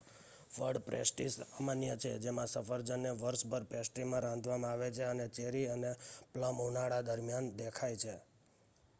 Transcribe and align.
ફળપેસ્ટ્રી 0.51 1.31
સામાન્ય 1.31 1.95
છે 1.97 2.11
જેમાં 2.19 2.47
સફરજનને 2.47 3.11
વર્ષભર 3.15 3.63
પેસ્ટ્રીમાં 3.65 4.23
રાંધવામાં 4.23 4.71
આવે 4.71 4.87
છે 4.91 5.03
અને 5.03 5.25
ચેરી 5.29 5.67
અને 5.67 5.91
પ્લમ 6.31 6.57
ઉનાળા 6.61 7.03
દરમિયાન 7.03 7.51
દેખાય 7.55 7.97
છે 7.97 8.15